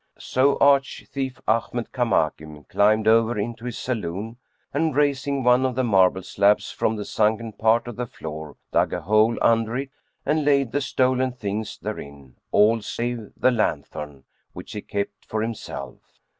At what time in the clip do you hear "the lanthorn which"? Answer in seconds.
13.37-14.71